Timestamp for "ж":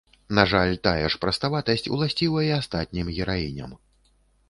1.15-1.19